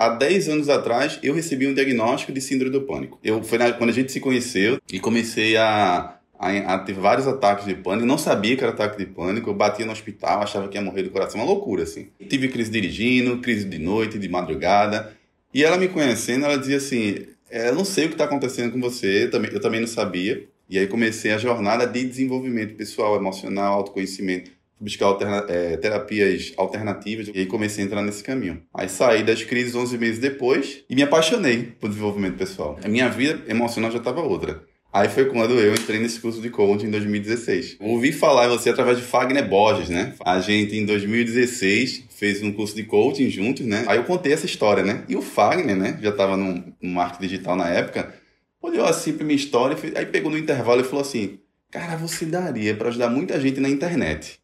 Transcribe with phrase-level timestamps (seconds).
[0.00, 3.18] há 10 anos atrás, eu recebi um diagnóstico de síndrome do pânico.
[3.22, 7.26] Eu, foi na, quando a gente se conheceu e comecei a, a, a, ter vários
[7.26, 8.06] ataques de pânico.
[8.06, 9.50] Não sabia que era ataque de pânico.
[9.50, 11.38] Eu batia no hospital, achava que ia morrer do coração.
[11.38, 12.08] Uma loucura, assim.
[12.26, 15.14] Tive crise dirigindo, crise de noite, de madrugada.
[15.52, 18.72] E ela me conhecendo, ela dizia assim: é, Eu não sei o que está acontecendo
[18.72, 20.48] com você, eu também, eu também não sabia.
[20.68, 27.28] E aí comecei a jornada de desenvolvimento pessoal, emocional, autoconhecimento buscar alterna é, terapias alternativas
[27.28, 28.62] e aí comecei a entrar nesse caminho.
[28.74, 32.78] Aí saí das crises 11 meses depois e me apaixonei por desenvolvimento pessoal.
[32.82, 34.62] A minha vida emocional já estava outra.
[34.92, 37.76] Aí foi quando eu entrei nesse curso de coaching em 2016.
[37.78, 40.14] Ouvi falar em você através de Fagner Borges, né?
[40.24, 43.84] A gente em 2016 fez um curso de coaching juntos, né?
[43.86, 45.04] Aí eu contei essa história, né?
[45.08, 45.96] E o Fagner, né?
[46.02, 48.12] Já estava no, marketing digital na época,
[48.60, 51.38] olhou assim pra minha história, aí pegou no intervalo e falou assim:
[51.70, 54.39] Cara, você daria para ajudar muita gente na internet.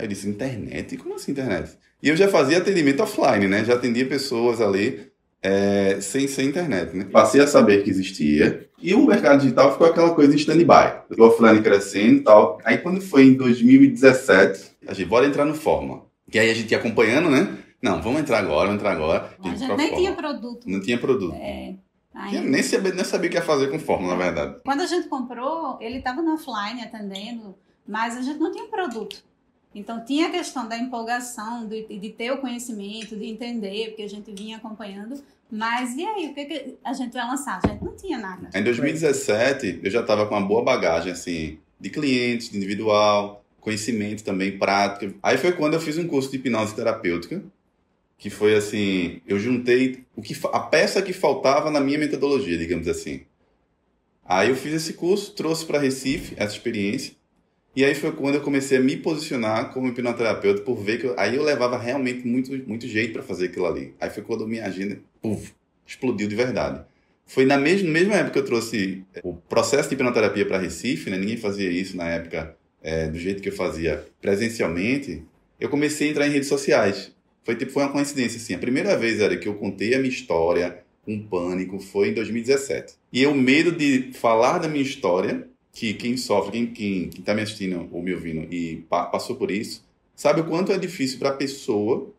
[0.00, 0.96] Aí eu disse: Internet?
[0.96, 1.76] Como assim internet?
[2.02, 3.62] E eu já fazia atendimento offline, né?
[3.62, 5.10] Já atendia pessoas ali
[5.42, 7.04] é, sem ser internet, né?
[7.04, 8.66] Passei a saber que existia.
[8.80, 11.02] E o mercado digital ficou aquela coisa em stand-by.
[11.18, 12.58] O offline crescendo e tal.
[12.64, 16.06] Aí quando foi em 2017, a gente, bora entrar no Fórmula.
[16.32, 17.58] E aí a gente ia acompanhando, né?
[17.82, 19.34] Não, vamos entrar agora, vamos entrar agora.
[19.42, 20.66] A gente nem tinha produto.
[20.66, 21.34] Não tinha produto.
[21.34, 21.74] É.
[22.42, 24.60] Nem, sabia, nem sabia o que ia fazer com Fórmula, na verdade.
[24.64, 27.54] Quando a gente comprou, ele estava no offline atendendo,
[27.86, 29.22] mas a gente não tinha produto.
[29.74, 34.08] Então tinha a questão da empolgação, de, de ter o conhecimento, de entender, porque a
[34.08, 35.22] gente vinha acompanhando.
[35.50, 37.60] Mas e aí, o que, que a gente vai lançar?
[37.62, 38.50] A gente não tinha nada.
[38.54, 44.24] Em 2017, eu já estava com uma boa bagagem, assim, de clientes, de individual, conhecimento
[44.24, 45.12] também, prática.
[45.22, 47.42] Aí foi quando eu fiz um curso de hipnose terapêutica,
[48.18, 52.86] que foi assim, eu juntei o que a peça que faltava na minha metodologia, digamos
[52.86, 53.22] assim.
[54.24, 57.14] Aí eu fiz esse curso, trouxe para Recife essa experiência
[57.74, 61.14] e aí foi quando eu comecei a me posicionar como hipnoterapeuta, por ver que eu,
[61.16, 63.94] aí eu levava realmente muito, muito jeito para fazer aquilo ali.
[64.00, 65.52] Aí foi quando minha agenda puff,
[65.86, 66.84] explodiu de verdade.
[67.26, 71.10] Foi na mesma, mesma época que eu trouxe é, o processo de hipnoterapia para Recife,
[71.10, 71.16] né?
[71.16, 75.22] ninguém fazia isso na época é, do jeito que eu fazia presencialmente.
[75.60, 77.12] Eu comecei a entrar em redes sociais.
[77.44, 78.54] Foi tipo foi uma coincidência assim.
[78.54, 82.94] A primeira vez era que eu contei a minha história com pânico foi em 2017.
[83.12, 85.48] E eu medo de falar da minha história
[85.80, 89.50] que quem sofre, quem quem está me assistindo ou me ouvindo e pa passou por
[89.50, 89.82] isso,
[90.14, 92.12] sabe o quanto é difícil para a pessoa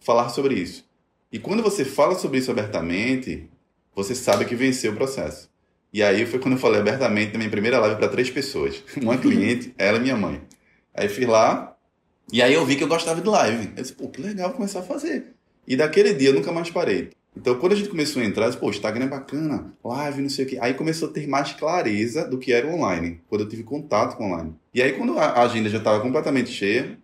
[0.00, 0.88] falar sobre isso.
[1.30, 3.46] E quando você fala sobre isso abertamente,
[3.94, 5.50] você sabe que venceu o processo.
[5.92, 8.82] E aí foi quando eu falei abertamente na minha primeira live para três pessoas.
[8.96, 10.40] Uma cliente, ela e minha mãe.
[10.94, 11.76] Aí fui lá,
[12.32, 13.68] e aí eu vi que eu gostava de live.
[13.76, 15.34] Eu disse, pô, que legal começar a fazer.
[15.68, 17.10] E daquele dia eu nunca mais parei.
[17.36, 20.44] Então, quando a gente começou a entrar, disse, pô, Instagram é bacana, live, não sei
[20.44, 20.58] o quê.
[20.60, 24.16] Aí começou a ter mais clareza do que era o online, quando eu tive contato
[24.16, 24.54] com online.
[24.72, 26.96] E aí, quando a agenda já estava completamente cheia,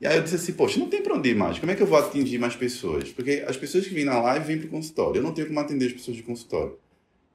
[0.00, 1.58] e aí eu disse assim, poxa, não tem para onde ir mais.
[1.58, 3.10] Como é que eu vou atingir mais pessoas?
[3.10, 5.18] Porque as pessoas que vêm na live vêm para o consultório.
[5.18, 6.78] Eu não tenho como atender as pessoas de consultório.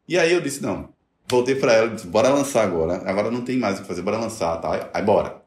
[0.07, 0.89] E aí eu disse, não.
[1.27, 3.03] Voltei para ela e disse, bora lançar agora.
[3.07, 4.89] Agora não tem mais o que fazer, bora lançar, tá?
[4.91, 5.43] Aí bora.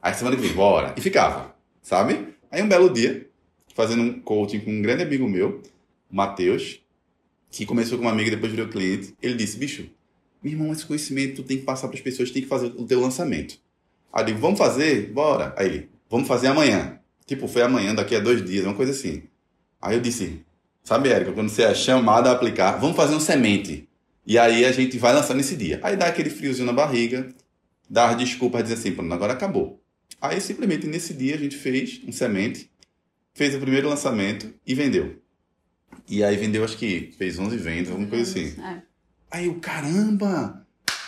[0.00, 0.94] Aí semana que vem, bora.
[0.96, 1.52] E ficava,
[1.82, 2.28] sabe?
[2.48, 3.28] Aí um belo dia,
[3.74, 5.62] fazendo um coaching com um grande amigo meu,
[6.12, 6.80] Matheus,
[7.50, 9.88] que começou como amigo e depois virou cliente, ele disse, bicho,
[10.42, 12.84] meu irmão, esse conhecimento tu tem que passar para as pessoas, tem que fazer o
[12.84, 13.58] teu lançamento.
[14.12, 15.10] Aí digo, vamos fazer?
[15.10, 15.54] Bora.
[15.56, 16.98] Aí ele, vamos fazer amanhã.
[17.24, 19.22] Tipo, foi amanhã, daqui a dois dias, uma coisa assim.
[19.80, 20.44] Aí eu disse,
[20.82, 23.88] sabe, Érica, quando você é chamado a aplicar, vamos fazer um semente.
[24.26, 25.80] E aí a gente vai lançar nesse dia.
[25.82, 27.28] Aí dá aquele friozinho na barriga,
[27.88, 29.82] dá as desculpas, dizer assim, pronto, agora acabou.
[30.20, 32.70] Aí simplesmente nesse dia a gente fez um semente,
[33.34, 35.21] fez o primeiro lançamento e vendeu.
[36.12, 38.54] E aí vendeu, acho que fez 11 vendas, alguma coisa assim.
[38.60, 38.82] É.
[39.30, 40.62] Aí o caramba,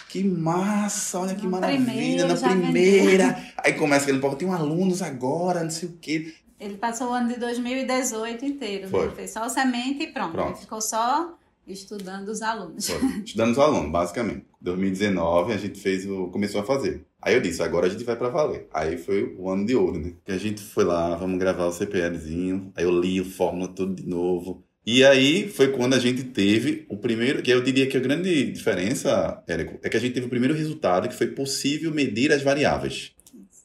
[0.08, 3.26] que massa, olha que na maravilha, primeira, na primeira.
[3.32, 3.52] Vendeu.
[3.58, 6.32] Aí começa aquele pouco, tem um alunos agora, não sei o quê.
[6.58, 9.08] Ele passou o ano de 2018 inteiro, Foi.
[9.08, 9.12] Né?
[9.14, 10.32] fez só o semente e pronto.
[10.32, 10.52] pronto.
[10.52, 11.36] Ele ficou só
[11.66, 12.86] estudando os alunos.
[12.88, 13.06] Foi.
[13.26, 14.46] Estudando os alunos, basicamente.
[14.58, 17.04] 2019 a gente fez o começou a fazer.
[17.20, 18.68] Aí eu disse, agora a gente vai para valer.
[18.72, 20.14] Aí foi o ano de ouro, né?
[20.24, 22.72] Que a gente foi lá, vamos gravar o CPLzinho.
[22.74, 24.64] Aí eu li o fórmula tudo de novo.
[24.86, 28.50] E aí foi quando a gente teve o primeiro, que eu diria que a grande
[28.50, 32.42] diferença, Érico, é que a gente teve o primeiro resultado que foi possível medir as
[32.42, 33.12] variáveis.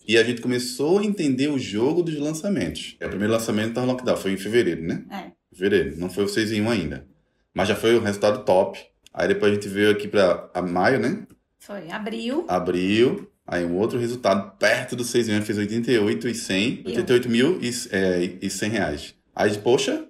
[0.08, 2.96] E a gente começou a entender o jogo dos lançamentos.
[3.04, 5.04] O primeiro lançamento da Lockdown foi em fevereiro, né?
[5.12, 5.32] É.
[5.54, 7.06] Fevereiro, não foi o 6 em 1 ainda.
[7.54, 8.80] Mas já foi o resultado top.
[9.14, 11.28] Aí depois a gente veio aqui para maio, né?
[11.60, 12.46] Foi abril.
[12.48, 13.30] Abril.
[13.46, 17.60] Aí um outro resultado perto do 6 em 1 fez 88 e 100, 88 mil
[17.62, 19.16] e, é, e 100 reais.
[19.36, 20.08] Aí, poxa,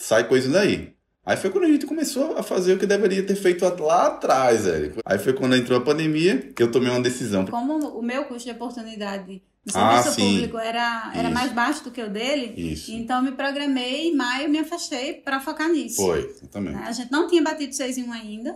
[0.00, 0.94] sai coisa daí.
[1.24, 4.66] Aí foi quando a gente começou a fazer o que deveria ter feito lá atrás,
[4.66, 5.00] Érico.
[5.04, 7.44] Aí foi quando entrou a pandemia que eu tomei uma decisão.
[7.46, 10.32] Como o meu custo de oportunidade O Ah, serviço sim.
[10.34, 11.34] público era, era Isso.
[11.34, 12.54] mais baixo do que o dele.
[12.56, 12.90] Isso.
[12.92, 15.96] Então, eu me programei, em maio me afastei para focar nisso.
[15.96, 16.74] Foi, exatamente.
[16.76, 16.84] né?
[16.86, 18.52] A gente não tinha batido 6 em 1 ainda.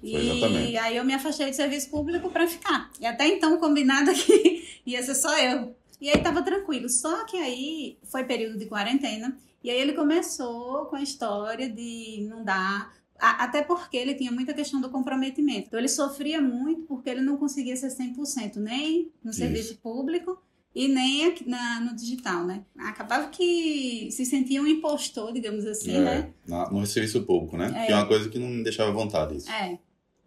[0.00, 0.76] Foi, E exatamente.
[0.78, 2.90] aí eu me afastei do serviço público para ficar.
[2.98, 5.76] E até então combinado aqui ia ser só eu.
[6.00, 6.88] E aí tava tranquilo.
[6.88, 9.36] Só que aí foi período de quarentena.
[9.62, 12.92] E aí ele começou com a história de não dar.
[13.18, 15.66] Até porque ele tinha muita questão do comprometimento.
[15.66, 20.40] Então ele sofria muito porque ele não conseguia ser 100% nem no serviço público
[20.72, 22.62] e nem na- no digital, né?
[22.78, 26.30] Acabava que se sentia um impostor, digamos assim, É, né?
[26.46, 27.72] na- no serviço público, né?
[27.74, 27.86] É.
[27.86, 29.36] Que é uma coisa que não me deixava à vontade.
[29.38, 29.50] Isso.
[29.50, 29.76] É.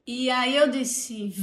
[0.06, 1.34] E aí eu disse,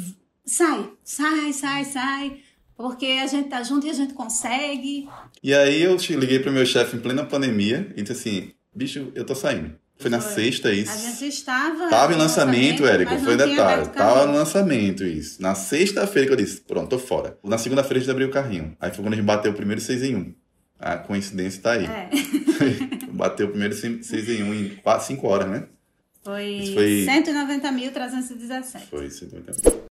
[0.44, 2.42] sai, sai, sai, sai,
[2.78, 5.08] porque a gente tá junto e a gente consegue.
[5.42, 9.26] E aí eu liguei pro meu chefe em plena pandemia e disse assim, bicho, eu
[9.26, 9.74] tô saindo.
[9.98, 10.32] Foi na Foi.
[10.44, 11.18] sexta A isso.
[11.18, 11.90] gente estava.
[11.90, 13.88] Tava em lançamento, Érico, foi detalhe.
[13.88, 15.42] Tava no lançamento isso.
[15.42, 17.36] Na sexta-feira que eu disse, pronto, tô fora.
[17.42, 18.76] Na segunda-feira a gente abriu o carrinho.
[18.80, 20.34] Aí foi quando a gente bateu o primeiro 6 em 1.
[20.78, 21.84] A coincidência tá aí.
[21.84, 22.08] É,
[23.10, 25.64] Bateu o primeiro 6 em 1 em 5 horas, né?
[26.22, 28.86] foi, Isso foi- 190.317.
[28.88, 29.87] Foi 180 mil.